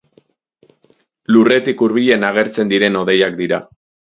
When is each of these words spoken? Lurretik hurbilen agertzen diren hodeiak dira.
Lurretik 1.35 1.85
hurbilen 1.89 2.25
agertzen 2.31 2.73
diren 2.75 3.01
hodeiak 3.03 3.39
dira. 3.45 3.63